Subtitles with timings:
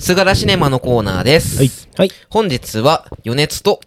[0.00, 1.58] 菅原シネマのコーナーです。
[1.58, 1.70] はい。
[1.98, 2.10] はい。
[2.30, 3.80] 本日は、余熱と、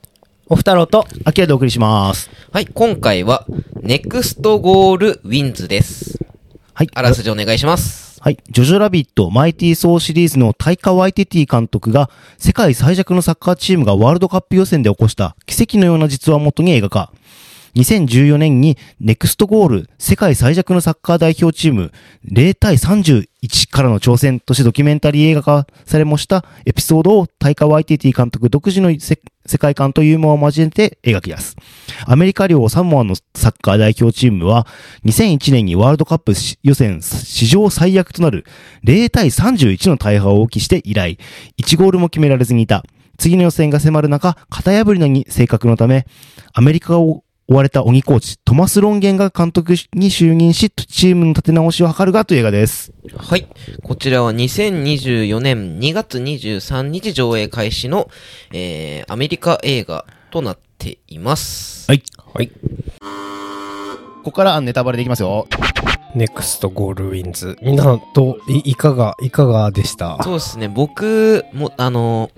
[0.45, 2.29] おふたろうと、秋葉でお送りします。
[2.51, 3.47] はい、今回は、
[3.81, 6.19] ネクストゴールウィンズです。
[6.75, 6.89] はい。
[6.93, 8.21] あらすじお願いします。
[8.21, 8.37] はい。
[8.51, 17.11] ジョジョラビットマイティーソーシリーズのタイカ・ワイティティ監督が世界最弱のサッカーチームがワールドカップ予選で起こした奇跡のような実話をもとに映画化。
[17.75, 21.91] 2014年にネクストゴール世界最弱のサッカー代表チーム
[22.31, 29.17] 0対31からの挑戦としてドキュメンタリー映画化されもしたエピソードをタイカ・ワイティティ監督独自の世
[29.57, 31.55] 界観とユーモアを交えて描き出す。
[32.05, 34.67] アメリカ領サモアのサッカー代表チームは
[35.05, 38.45] 2001年にワールドカップ予選史上最悪となる
[38.83, 41.17] 0対31の大敗を起きして以来、
[41.57, 42.83] 1ゴールも決められずにいた。
[43.17, 46.05] 次の予選が迫る中、型破りなに性格のため、
[46.53, 52.93] アメリカを追われた鬼コーチ、トマス・ロンゲンが監督に就任し、チームの立て直しを図るがという映画です。
[53.17, 53.47] はい。
[53.83, 58.09] こちらは2024年2月23日上映開始の、
[58.53, 61.89] えー、アメリカ映画となっています。
[61.91, 62.03] はい。
[62.33, 62.47] はい。
[62.47, 62.55] こ
[64.23, 65.47] こからネタバレでいきますよ。
[66.15, 67.57] ネクストゴールウィンズ。
[67.61, 70.21] みんな、どう、いいかが、いかがでした？
[70.23, 72.29] そうですね、僕も、あの、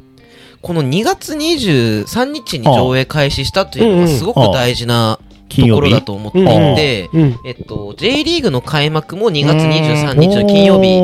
[0.61, 5.19] この2月23日に上映開始したというのがすごく大事な
[5.49, 7.39] ところだと思っていて、うん。
[7.45, 10.99] えっと、J リーグの開幕も2月23日の金曜日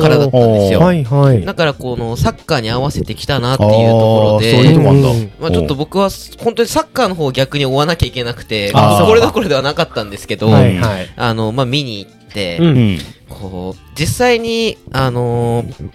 [0.00, 0.80] からだったんですよ。
[0.80, 1.44] はいはい。
[1.44, 11.08] だからこのサッカーに合わせてきたなっていうところでまあちょっと僕は本当にサッカーの方を逆に追わなきゃいけなくて、これどころではなかったんですけど、はいはい。
[11.16, 12.98] あの、まあ見に行って、うんうん。
[13.28, 15.90] こう、実際に、あのー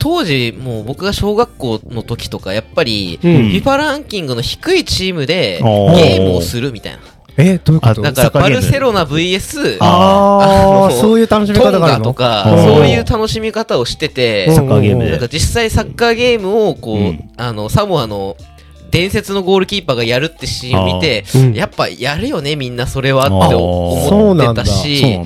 [0.00, 3.30] 当時、もう僕が小学校の時とか、やっぱり、うん。
[3.50, 6.98] FIFA ランキングの低いチームで、ゲームをするみたいな。
[7.36, 8.06] え、どういうこと？
[8.06, 15.04] あだかバルセロナ VS、ああ、のそういう楽しみ方があるとか、うんそういう楽しみ方をしてて、サッカーゲーム。
[15.04, 17.30] でなんか実際サッカーゲームを、こう、うん。
[17.36, 18.36] あの、サモアの、
[18.90, 21.24] 伝説のゴールキーパーがやるってシーンを見て
[21.54, 25.18] やっぱやるよね、みんなそれはって思ってたし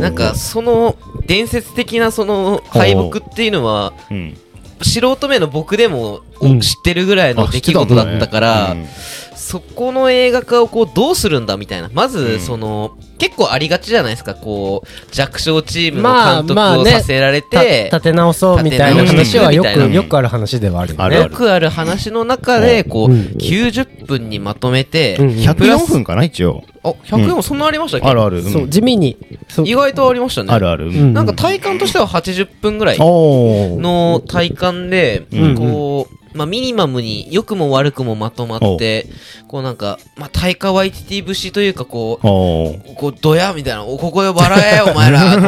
[0.00, 0.96] なん、か、その
[1.26, 4.36] 伝説的なその敗北っていうのは、うん。
[4.82, 8.86] 素人目の僕でもうん知ってるぐらいの出来事だったから、うん
[9.36, 11.90] そこの映画化をこうどうするんだみたいな。
[11.92, 21.04] まず、うんその、結構ありがちじゃないですか、こう、弱小チームのまあ監督まあねをさせられたて、立て直そうみたいな話はよく、よくある話ではあるよね。
[21.04, 26.62] あるあるよくある話の中で、こう、うん90分にまとめて、うん104分かな、一応。
[26.82, 28.38] あ、100円もそんなありましたっけ、あるある。
[28.38, 29.16] うんそう、地味に。
[29.64, 30.52] 意外とありましたね。
[30.52, 30.86] あるある。
[30.86, 32.98] うんなんか体感としては80分ぐらい。
[32.98, 39.06] の体感で、うんこう、まあ、ミニマムに良くも悪くもまとまって、
[39.48, 42.26] こうなんか、まあ、タイカワイティティ節というか、こう。
[42.94, 45.42] こう、ドヤみたいな、おここで笑え、 お前ら、ドヤみ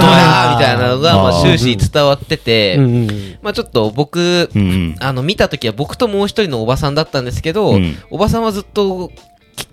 [0.65, 2.77] たいなのが、まあ、終始伝わってて、
[3.43, 4.51] まあ、ちょっと僕。
[5.01, 7.97] あの、見た時は僕ともう一人のおばさんだったんですけど、うん。
[8.11, 9.11] おばさんはずっと、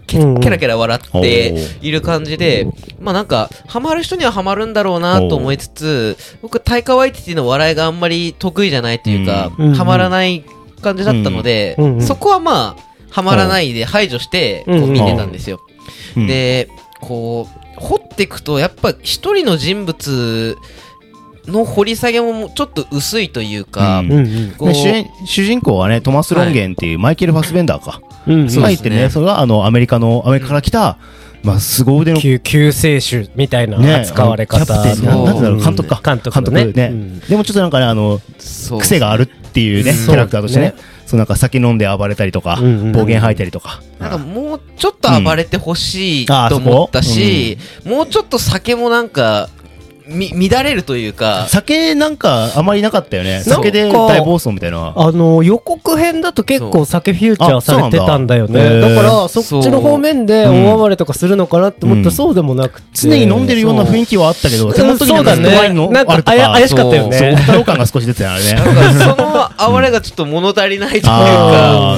[0.08, 2.68] けケラケラ笑っている感じで、
[3.00, 9.74] まあなんか、ハマる人にはハマるんだろうなと思いつつ、僕、タイカワイティティの笑いがあんまり得意じゃないというか、うん。
[9.74, 10.44] ハマらない
[10.86, 12.02] 感じだったので、うんうん。
[12.02, 14.90] そこはまあ、ハマらないで排除して、こうんうん。
[14.90, 15.60] う見てたんですよ。
[16.16, 16.70] うん、で、
[17.02, 20.58] こう、掘っていくと、やっぱ一人の人物
[21.48, 24.20] の掘り下げもちょっと薄いというか、うんうん。
[24.20, 28.02] うんこうね主演主人公はね、トマス・ロンゲンっていうマイケル・ファスベンダーか。
[28.28, 28.40] うんうん。
[28.40, 29.10] そうですね入ってるね。
[29.10, 30.98] それがあの、アメリカの、アメリカから来た、
[31.46, 34.66] まあ、凄腕の、救救世主みたいなね、扱われ方。
[34.66, 36.02] キャプテななんていうの監督か。
[36.04, 36.66] 監督のね。
[36.66, 36.90] ね。
[36.92, 37.20] うん。
[37.20, 38.20] でもちょっとなんかね、あの、
[38.80, 40.66] 癖があるっていうね、キャラクターとしてね。
[40.70, 40.76] ね。
[41.06, 43.82] そうなんか酒飲んで暴れたりとか、うんうん暴言吐いたりとか。
[44.00, 49.50] なんかもうちょっと暴れてほしいと思ったし、もうちょっと酒もなんか、
[50.08, 53.36] み、乱れるというか、酒なんかあまりなかったよね。
[53.36, 54.94] なんか酒で大暴走みたいな。
[54.96, 58.82] あの予告編だと結構酒フューチャーされてたんだよね。
[58.82, 58.90] だ。
[58.90, 62.88] だからそっちの方面で大暴れとかするのかなって思ったらうんそうでもなくて。
[62.94, 64.86] 常に飲んでるような雰囲気はあったけど、そ
[65.22, 68.54] うだずっとワインのねなんか怪しかったよそう、ね太郎感が少し出てたよね。
[68.54, 71.98] なんかその暴れがちょっと物足りないというか、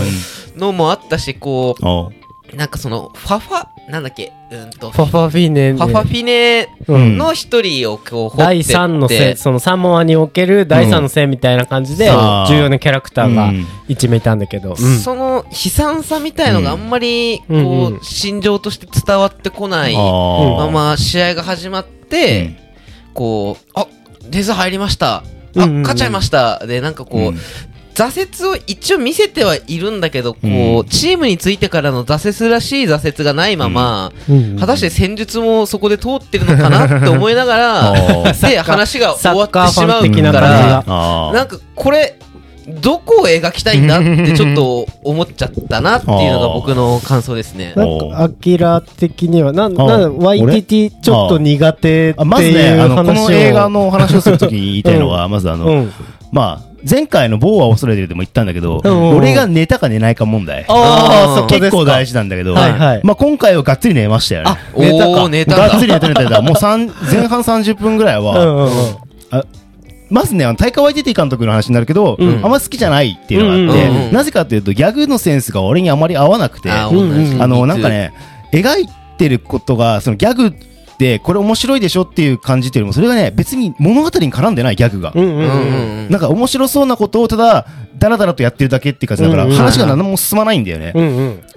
[0.55, 5.71] のもあったし、こう、なんかその、ファファ、なんだっけ、うんと、ファファフィネ。
[5.71, 7.17] ファファフィネうん。
[7.17, 8.73] の一人をこう、掘って第って。
[8.73, 13.65] 三の性そのサモアにおける第三の性みたいな感じで重要なキャラクターがうん。
[13.87, 14.71] 一名いたんだけど。
[14.71, 14.99] うん。
[14.99, 22.57] その悲惨さみたいのがあんまり、うんこう心情として伝わってこないまま試合が始まって、
[23.13, 23.87] こう、あ、
[24.29, 25.23] デズ入りました。
[25.55, 26.65] あ、勝っちゃいました。
[26.65, 27.39] で、なんかこう、うん
[27.97, 30.85] 挫折を一応見せてはいるんだけど、こう、うん。
[30.85, 34.59] チームについてからの挫折らしい挫折がないまま、うん。
[34.59, 37.93] 果たして戦術もそこで通ってるのかなって思いながら、
[38.39, 40.83] で、話が終わってしまうから
[41.33, 42.19] なんかこれ、
[42.67, 47.73] どこを描きたいんだってちょっと思っちゃったなっていうのが僕の感想ですね。
[47.75, 53.29] なんか、アキラ的には、なん、あなん、俺？YTT ちょっと苦手ってあまずね、いうあの、こ話を。
[53.29, 55.93] の映画の話をするとき言いたいのが、まずあの、うん。
[56.37, 60.65] まあ、前回の某は恐れてるでも言ったんだけど、うん俺が寝たか寝ないか問題。
[61.49, 62.61] 結構大事なんだけど、ま
[63.13, 64.51] あ今回はがっつり寝ましたよね。
[64.75, 65.87] お寝たかー、寝たかがっつ。
[65.87, 66.41] り寝た寝た。
[66.43, 68.69] もう三 前半30分ぐらいは。
[70.09, 78.13] まずね、あの、タイカワイティティ監督の話になるけど、うんあんま好きじゃないっていうのがあって、うんうんうんなぜかというと、ギャグのセンスが俺にあまり合わなくて、あの、なんかね、
[78.53, 78.87] 描い
[79.17, 80.53] てることが、そのギャグ
[81.23, 85.11] これ面白いでしょっていう感じっていうよりも、それがね、別に物語に絡んでないギャグが。
[85.13, 87.67] なんか面白そうなことをただ、
[87.97, 90.93] ダラダラとやってるだけって感じだから、話が何も進まないんだよね。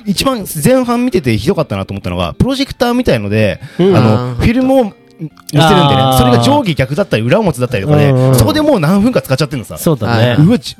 [0.07, 4.91] 一番前半見ててひどかったなと思ったのが、プロジェクターみたいので、うんああの、ーフィルムを載
[5.21, 9.77] せるんでねそれが上下逆だったり裏表だったりとかでそこでもう何分か使っちゃってるのさ。
[9.77, 10.43] そうだね。
[10.43, 10.77] うわ、ち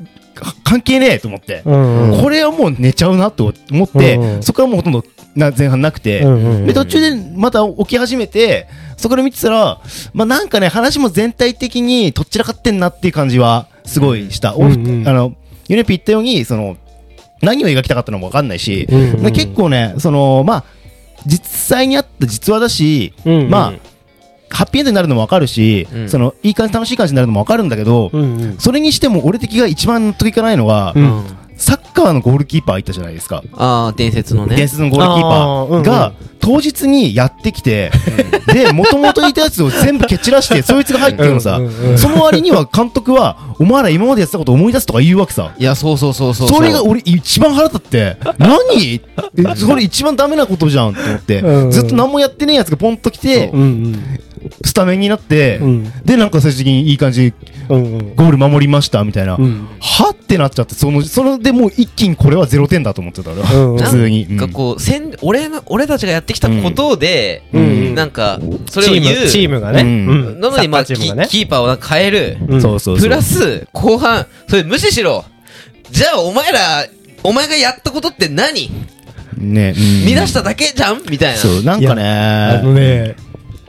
[0.63, 1.61] 関係ねえと思って。
[1.63, 5.03] これはもう寝ちゃうなと思って、そこからもうほとんど
[5.35, 8.67] な前半なくて、うんうんうんで、途中でまた起き始めて、
[8.97, 9.79] そこで見てたら、
[10.13, 14.55] まあなんかね、話も全体的にとっちらかってんなっていう感じはすごいした。
[14.55, 15.07] おうんうん。
[15.07, 15.33] あの、
[15.67, 16.77] ユネピ言ったように、その、
[17.41, 20.63] 何を描きたかったのもわかんないし、うんうんで結構ね、その、まあ、
[21.25, 23.49] 実際にあった実話だし、うんうん。
[23.49, 23.73] まあ、
[24.53, 26.09] ハッピーエンドになるのもわかるし、うん。
[26.09, 28.57] その、いい感じ、楽しい感じになるのもわかるんだけど、うんうん。
[28.57, 33.43] それにしても俺的が一番納得いかないのが、うんうんサッカーのゴールキーパーいたじゃないですか。
[33.53, 34.55] ああ、伝説のね。
[34.55, 37.91] 伝説のゴールキーパあーうんうんーが、当日にやってきて、
[38.47, 45.51] で、もともといたやつを全部蹴散らして、 そいつが入ってるのさうんうんうん、その割には監督は、お前ら今までやってたこと思い出すとか言うわけさ。
[45.57, 46.47] いや、そうそうそうそう。
[46.49, 49.01] それが俺一番腹立って、 何？
[49.37, 54.03] えそれ一番ダメなことじゃんって思ってうんう、んずっと何もやってねえやつがポンと来てう、ん
[54.63, 55.67] スタメンになってうん。
[55.67, 57.33] う、んで、なんか最終的にいい感じ、
[57.69, 58.15] うんうん。
[58.15, 59.35] ゴール守りましたみたいな。
[59.35, 64.27] うんはってなっちゃって、その、それでもう一気にこれは0点だと思ってたから、うんうん普通に。
[64.29, 69.19] なんかこう、せん俺の、俺たちがやってきたことで、うんなんか、それをチー言う。
[69.21, 69.83] ム、チームがね。
[70.39, 72.37] なのに、まあ、キキーパーをなんか変える。
[72.47, 73.09] うんそうそうそう。
[73.09, 75.25] プラス、後半、それ無視しろ。
[75.91, 76.85] じゃあ、お前ら、
[77.23, 78.71] お前がやったことって何？
[79.37, 81.01] ね、うん乱しただけじゃん？
[81.09, 81.37] みたいな。
[81.37, 83.15] そう、なんかあのね、ね、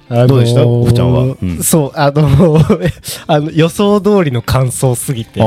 [0.09, 0.67] あのーどうでした？
[0.67, 1.37] 奥ちゃんは？
[1.43, 1.63] うん。
[1.63, 2.91] そう、あのー
[3.27, 5.41] あの、予想通りの感想すぎて。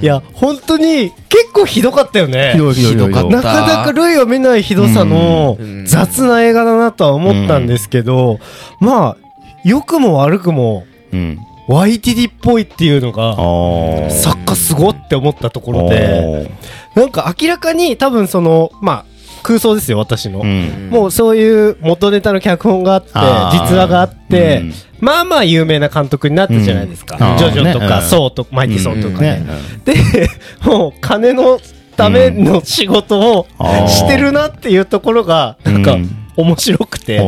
[0.00, 2.52] いや、本当に結構ひどかったよね。
[2.74, 5.84] ひどかっなかなか類を見ないひどさのうん。
[5.86, 8.38] 雑な映画だなとは思ったんですけど、
[8.80, 9.28] まあ、
[9.64, 11.38] 良くも悪くもうん。
[11.68, 14.10] YTD っぽいっていうのが、ああ。
[14.10, 16.50] 作家すごって思ったところで、
[16.96, 19.04] なんか明らかに多分その、まあ、
[19.42, 20.40] 空想ですよ、私の。
[20.40, 20.88] うん。
[20.90, 23.10] もうそういう元ネタの脚本があって、
[23.58, 24.72] 実話があって、うん
[25.02, 27.16] まあまあ有名な監督になったじゃないですか。
[27.16, 29.40] うんジョジョとか、ねソーとか、マイティソーとかね。
[29.40, 29.46] ね。
[29.84, 30.28] で、
[30.64, 31.58] もう金の
[31.96, 33.46] ための仕事を
[33.88, 37.18] してるなっていうところが、なんかうん面白くて、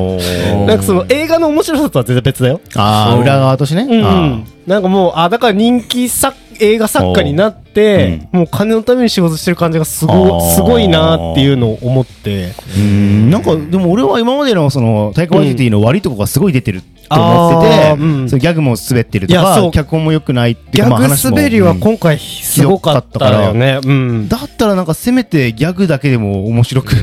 [0.66, 2.60] なんかその映画の面白さとは全然別だよ。
[2.74, 3.98] ああ、裏側としてね。
[3.98, 4.46] うん。
[4.66, 12.48] なんかもう、あ、だから人気作、映画作家になって、もう金のために仕事してる感じがすあごすごいなっていうのを思って。
[12.48, 13.30] ーうん。
[13.30, 21.80] なんか、でも俺は今までのその、タイカワイティティの悪いとこがすごい出てると思っててうん、そのギャグも滑ってるとかいやそう、脚本も良くないってギいうか、まャグ滑りはうん。
[21.80, 23.80] 今回すごかったよね。
[23.84, 24.28] うん。
[24.28, 26.94] だったらなんかせめてギャグだけでも面白く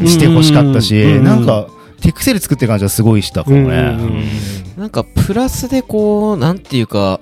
[0.00, 0.06] うん。
[0.06, 1.24] してほしかったし、うん。
[1.24, 1.66] なんか、
[2.00, 3.68] テクセル作ってる感じはすごいしたかもうん。
[3.68, 4.24] ね。
[4.78, 7.20] なんか、プラスでこう、なんていうか、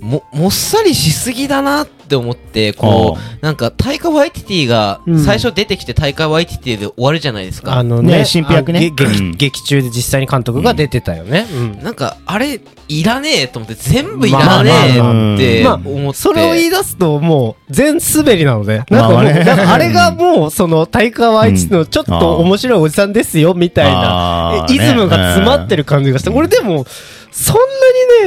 [0.00, 5.24] も、もっさりしすぎだなって思って、こあう、なんか、タイカ・ワイティティがうん。
[5.24, 7.76] 最初出てきて、タイカ・ワイティティで終わるじゃないですか。
[7.76, 8.80] あのねね、役ね。
[8.90, 9.36] 劇うん。
[9.36, 11.46] 劇中で実際に監督が出てたよね。
[11.52, 11.82] うん。
[11.82, 16.18] なんか、あれ、いらねえと思って、全部いらねえってまあ思って。
[16.18, 26.84] それを言い出すともう全滑りなので、なんかもう、まあねなんかあれがもうその大川愛知のちょっと面白いおじさんですよみたいなイズムが詰まってる感じがして、俺でも
[27.30, 27.56] そん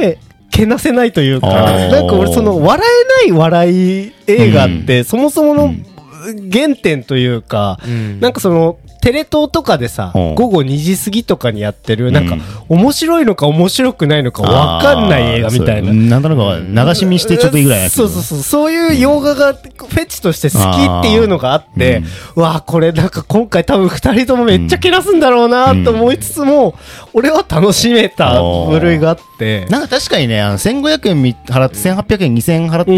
[0.00, 0.18] にね、
[0.50, 2.86] けなせないというか、なんか俺その笑
[3.24, 5.74] えない笑い映画ってそもそもの
[6.52, 8.20] 原点というか、うん。
[8.20, 10.34] なんかその、テレ東とかでさ、うん。
[10.34, 15.92] 午後2時過ぎとかにやってる、なんかうん、面白いのか面白くないのかわかんない映画みたいな。
[15.92, 18.38] なんとなく流し見してちょっといいぐらいそうそうそう。
[18.40, 22.02] そういう洋画がフェチとして好きっていうのがあって、
[22.34, 26.74] うわあこれなんか今回多分二人ともめっちゃけなすんだろうなと思いつつも、
[27.12, 29.66] 俺は楽しめた部類があっって。
[29.66, 32.96] なんか確かにね、あの1500円み払って、1800円、2000円払っうん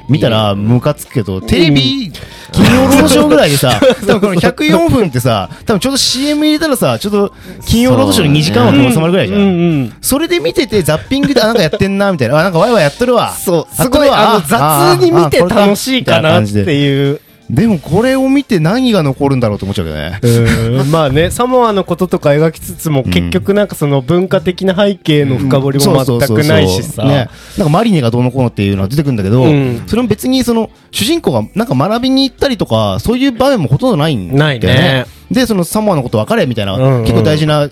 [0.00, 2.12] て見たらムカつくけど、テレビ、
[2.52, 7.34] 金曜ロードショーぐらいでさ、多分この104分ってさ、多分ちょうど CM 入れたらさ、ちょっと
[7.66, 9.36] 金曜ロードショーの2時間枠に収まるぐらいじゃ。
[9.36, 9.92] うん。
[10.00, 12.38] それで見てて、ザッピングで、あ、なんかやってんな、みたいな。
[12.38, 13.32] あ、なんかワイワイやってるわ。
[13.32, 17.20] そう、すごいあの雑に見て楽しいかなっていう。
[17.50, 20.20] でもこれを見て何が残るんだろうと思っちゃうけどね。
[20.22, 27.04] うんまあね、サモアのこととか描きつつも、結局なんかその文化的な背景の深掘りも全くないしさ。
[27.04, 27.28] ね。
[27.58, 34.38] なんかマリネがどうのこうのっていうのは出てくるんだけど、うんそれも別にその、主人公がなんか学びに行ったりとか、そういう場面もほとんどないんだよね。
[34.38, 37.70] ないねで、そのサモアのこと分かれみたいな、うんうん結構大事なうん。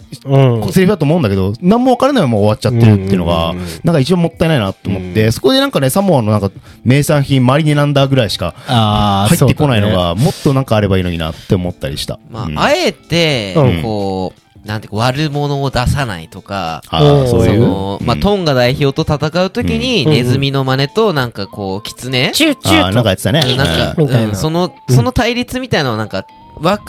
[0.73, 3.69] セリフだと思うんだけど、何も分からないまま終わっちゃってるっていうのが、うんうんうん。
[3.83, 6.51] なんか一番もったいないなと思って、そこでなんかね、サモアのなんか
[6.85, 12.21] 名産品マリネなんだぐらいしかあ入ってこないのが、もっとなんかあればいいのになって思ったりした。
[12.31, 12.59] まあ、うん。
[12.59, 17.61] あえてうん、こう、なんていうか、悪者を出さないとか、そういう？
[17.61, 20.13] その、まあ、うんトンガ代表と戦うときに、うん。
[20.13, 23.41] ネズミの真似と、なんかこう、キツネチューチュあーーなんかやってたね。
[23.57, 23.97] なん
[24.31, 26.27] か、その、その対立みたいなのはなんか、
[26.61, 26.81] わ、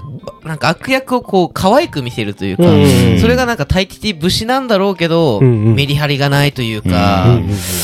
[0.43, 7.39] なんか悪役をこう、可愛く見せるというか、うんそれがなんか大敵武士なんだろうけど、うんうんメリハリがないといううんか、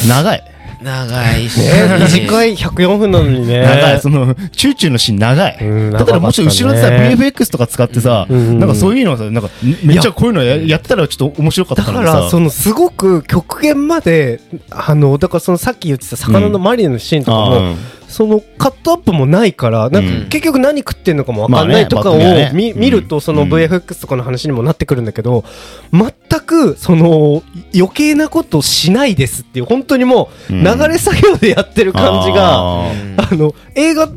[0.07, 0.43] 長い。
[0.83, 3.61] 長いし、ね短い104分なのにね。
[3.63, 4.01] 長い。
[4.01, 5.57] その、チューチューのシーン長い。
[5.61, 9.49] うんだからもし後ろでさ、VFX とか使ってさ、うんなんかそういうのをさ、なんか、
[9.83, 12.19] めっちゃこういうのややってたらちょっと面白かっただかからさ。
[12.21, 17.75] ら、そのすごく極限まで、あの、だからそのさっき言ってた魚のマリネのシーンとかも、うん
[18.15, 20.29] そのカットアップもないから、なんかうん。
[20.29, 22.15] 結局何食ってんのかもわかんないとかを
[22.53, 23.53] 見ると、そのうん。
[23.53, 25.43] VFX とかの話にもなってくるんだけど、
[25.91, 27.43] 全く、その、
[27.75, 30.63] 余計なことしないですっていう、本当にもう、うん。
[30.63, 32.85] 流れ作業でやってる感じが、
[33.17, 34.07] あの、映画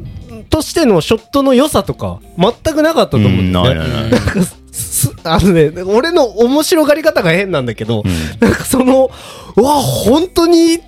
[0.49, 3.81] としてのショットの良さとか、全くなかったと思うんだよね。
[3.81, 8.05] うんなんかすあのね、俺の面白がり方が変なんだけど、
[8.39, 9.11] なんかその、
[9.57, 10.79] うわ、本当に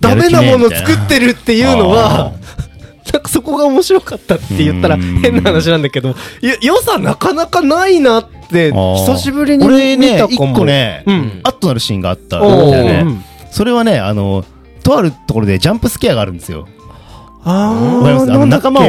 [0.00, 2.32] ダメなもの作ってるっていうのは、
[3.12, 5.20] なんかそこが面白かったって言ったらうん。
[5.20, 6.14] 変な話なんだけど、よ
[6.60, 10.36] 良さなかなかないなって、久しぶりに俺ね、一。
[10.36, 11.40] 個ね、うん。
[11.44, 13.02] アッとなるシーンがあったんだよね。
[13.04, 14.44] うんそれはね、あの、
[14.82, 16.68] とあるところでジャンプスケアがあるんですよ。
[17.42, 17.96] あー。
[17.98, 18.32] わかります？
[18.32, 18.84] あ仲間を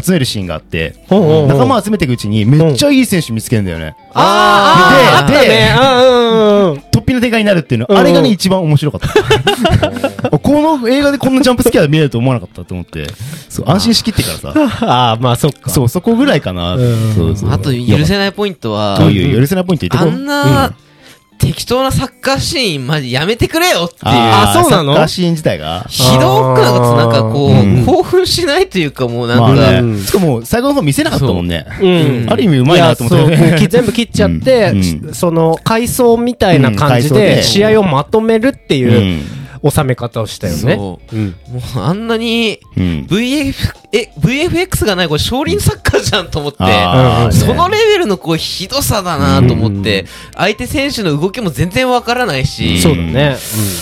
[0.00, 3.96] 集めるシーンがあって、仲間を集めていくうちにめっちゃいい選手見つけるんだよね。
[4.14, 7.10] あーあー、あでったね。
[7.10, 10.30] あーうんうんうん突飛な展開になるっていうの、うんあれがね、一番面白かった。
[10.38, 13.06] この映画でこんなジャンプスケア見えると思わなかったと思って、
[13.48, 14.52] そう、安心しきってからさ、
[14.86, 15.70] ああ、まあそっか。
[15.70, 16.76] そう、そこぐらいかな。
[16.76, 17.50] うんそうそう。
[17.50, 20.72] あと許せないポイントはど、ういう許せないポイント言ってあこんな、
[21.42, 24.00] 適当なサッカーシーン、マジやめてくれよっていう。
[24.04, 24.92] あそうなの？
[24.94, 25.84] サッカーシーン自体が？
[25.88, 29.78] ひどくなかなんかこう、うん興奮しないというかもうなんか、まあね。
[29.80, 30.00] うん。
[30.00, 31.66] しかも、最後の方見せなかったもんね。
[31.80, 32.26] う。
[32.26, 32.26] ん。
[32.30, 34.72] ある意味うまいなと思って全部切っちゃって、
[35.12, 37.42] その回想みたいな感じでで。
[37.42, 38.78] 試合をまとめるってう。
[38.78, 40.74] いうん収め方をしたよね。
[40.76, 41.16] そう。
[41.16, 41.36] うん。
[41.48, 43.06] もうあんなにうん。
[43.08, 43.54] VF、
[43.92, 53.36] え、VFX がないこれ少林サッカーじゃんと思って、あーうんそのレベルのこうひどさだなと思って、相手選手の動きも全然わからないし、そうだね。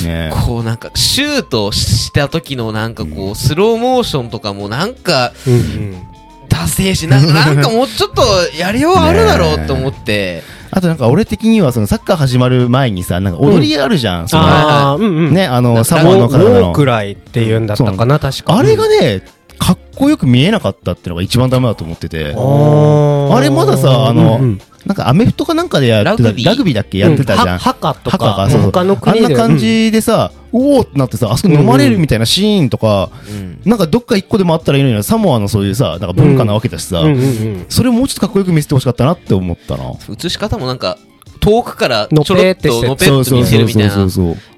[0.05, 0.33] ね。
[0.47, 6.07] こうなんかシュートした時のなんかこうスローモーションとかもなんかうんうん。
[6.49, 8.23] ダセーし、なんかなんかもうちょっと
[8.59, 14.29] やりようあるだろうと思って、あとなんか俺的にはそのサッカー始まる前にさ、なんか踊りあるじゃん。
[14.29, 14.99] その。
[15.31, 16.85] ね、あの、なサモアのウォ体のーク。
[16.85, 18.57] ライっていうんだったかな、確か。
[18.57, 19.23] あれがね、
[19.59, 22.35] かっこよく見えなかったっていうのが一番ダメだと思ってて。
[22.37, 26.47] ああれまださ、あの、うんうんなんかアメフトかなんかでやってた、ラグビー？
[26.47, 27.49] ラグビーだっけやってたじゃん。
[27.49, 28.71] はハカとか、か、そうそう。
[28.73, 29.27] 他の国で。
[29.27, 37.23] あんな感じでさ、おおってなってさ、あそこ飲まれるみたいなシーンとか、うんなんかどっか一個でもあったらいいのにな、サモアのそういうさ、なんか文化なわけだしさ、うんうんう
[37.59, 39.93] んそれをもうちょっとかっこよく見せてほしかったなって思ったな。
[40.09, 40.99] 映し方もなんか
[41.41, 44.07] 遠くからのちょろっとのぺっと見せるみたいな。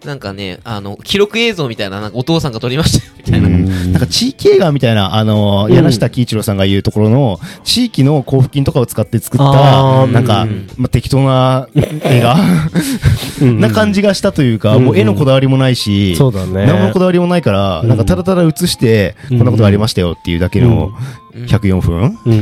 [0.04, 12.36] なんかねあの記録映像みたいななんかお父さんが撮りましたよみたいな、なんか地域映画みたいな、あの柳下喜一郎さんが言うところの、地域の交付金とかを使って作っあた、ーなんかうん、まあ、適当な映画。
[13.40, 13.60] うん。
[13.60, 14.84] な感じがしたというか、うん。
[14.84, 16.66] もう絵のこだわりもないし、そうだね。
[16.66, 19.38] 何もこだわりもないから、うんなんかただただ映して、うん。
[19.38, 20.90] こんなことありましたよっていうだけの
[21.34, 22.18] 104分？
[22.26, 22.38] うんうん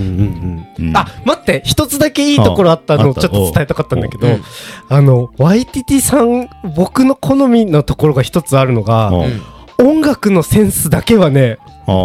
[0.79, 0.97] うんうん。
[0.97, 4.43] あ、待って、一つだけいいところあったのをちょっと伝えたかったんだけどうん、
[4.89, 9.43] あの、YTT さん、僕の好みのところが一つあるのが、うん。
[9.79, 11.59] 音楽のセンスだけはね、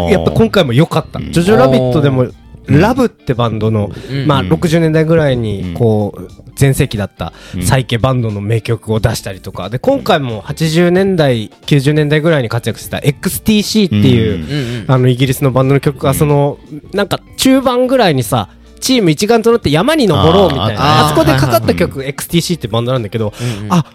[0.10, 1.20] やっぱ今回も良かった。
[1.20, 1.32] うん。
[1.32, 2.28] ジョジョラビットでも、
[2.68, 4.28] ラブってバンドの、うん。
[4.28, 5.42] まあうん60年代ぐらいうん。
[5.42, 7.64] に、こう、全盛期だったうん。
[7.64, 16.58] サイケバンドの名曲を出したりとか、で、今回も80年代、90年代ぐらいに活躍した XTC っていう、あのイギリスのバンドの曲がその
[16.94, 23.34] なんか中盤ぐらいにさチーム一丸となって山に登ろうみたいなあそこでかかったはい曲 XTC ってバンドなんだけど
[23.70, 23.86] あ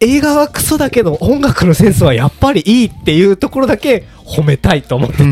[0.00, 5.24] 映画はクソだけど音楽のセンスはやっぱりいいっていうところだけ褒めたいと思ってて、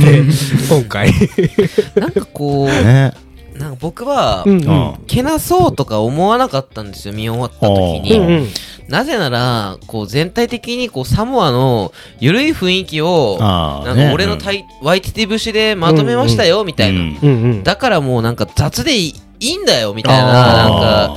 [0.68, 1.10] 今回。
[1.96, 3.12] なんかこう、ね。
[3.58, 4.94] なんか僕は、うんうん。
[5.06, 8.12] けなそうとか思わなかったんですよ、見終わった時うんに。
[8.38, 8.48] うん
[8.86, 14.36] なぜなら、こう全体的にこうサモアの緩い雰囲気を、なんか俺の
[14.82, 17.00] ワイティティ節でまとめましたよ、みたいな。
[17.00, 20.80] うんうんうんだからもうなんか雑でいいんだよ、みたいな、あなんー
[21.14, 21.16] か、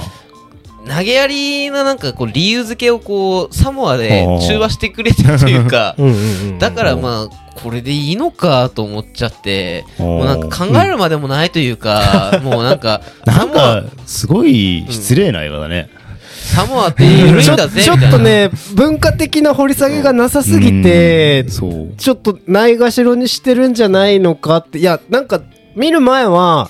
[0.88, 6.16] 投げやりのなんかこう理由付けをこう、サモアで中和してくれてるというか う、んうんう
[6.54, 15.90] んだからまあ、これでいいのかと思っちゃって、もうなんか考えるまでもないというか、もうなんか、 なんか、すごい失礼な映画だね。
[16.30, 17.96] サモアって緩いちょんだぜ、ちょ。
[17.96, 21.46] っとね、文化的な掘り下げがなさすぎて。
[21.46, 24.80] ちょっとないがしろにしてるんじゃないのかって。
[24.80, 25.42] いや、なんか、
[25.76, 26.70] 見る前は、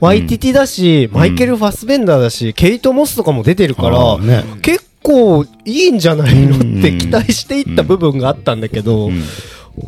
[0.00, 3.98] ワイティティだし、マイケル・ファスベンダーだし、ケイト・モスとかも出てるから。
[4.60, 9.22] 結構いいんじゃないのうんって期待していった部分があったんだけど、うん。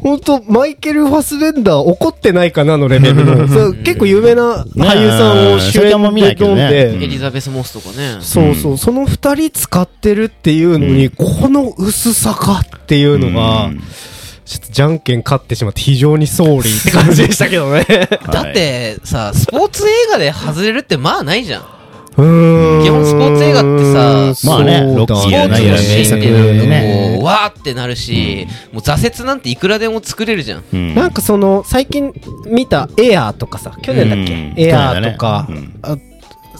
[0.02, 8.18] 本当マイケル・ファスベンダー怒ってないかなのレベルの、結構有名な俳優さんを主演で飲んで、エリザベス・モスとかね。
[8.20, 13.82] そうそう、その二人使ってるっていうのに、この薄さかっていうのが、うん
[14.48, 17.84] じゃんけん勝ってしまって非常にソーリーって感じでしたけどね。
[18.32, 21.62] だってさ、スポーツ映画で外れるってまあないじゃん。
[22.16, 22.82] うーん。
[22.82, 30.64] 基本スポーツ映画ってさまあねそうだロッキーやスポーツの名シーンで作でねこう、わーってなるし、もう挫折なんていくらでも作れるじゃん。
[30.72, 30.94] うん。
[30.94, 32.12] なんかその、最近
[32.46, 34.54] 見たエアーとかさ、去年だっけ、うん。
[34.56, 35.68] エアーとか、ね。
[35.82, 35.96] あ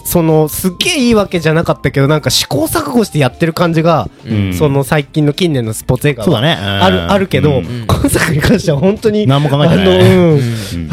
[0.09, 4.53] その、すっげえいいわけじゃなかったけど、なんか試行錯誤してやってる感じが、うん。
[4.55, 6.53] その最近の近年のスポーツ映画はね。
[6.53, 7.85] ある、あるけど、うん。
[7.85, 9.85] 今作に関しては本当に、何も考えてない。
[9.85, 10.39] あの、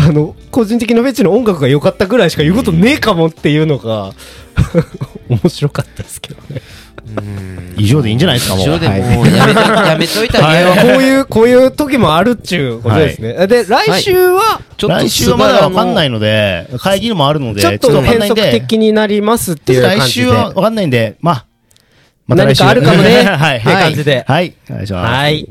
[0.08, 4.12] あの、個人的なフェチの音楽が良かったぐらいしか言うことねえかもっていうのが、
[5.30, 6.60] 面白かったですけどね。
[7.76, 8.66] 以上でいいんじゃないですか、もう。
[8.66, 10.94] 以上ではいもうやめとやめといてあげよう。
[10.94, 13.46] こういう、こういう時もあるっちゅうことですね。
[13.46, 20.26] で、来週は、ちょっと来週はまだわかんないので、会議もあるので、ちょっと変則的になりますっていう感来じで。
[20.26, 21.46] 週はわかんないんで、まあ、
[22.26, 23.56] また来週何かあるかもね はい。
[23.58, 24.54] って感じではい。
[24.70, 25.12] お願いします。
[25.12, 25.48] はい。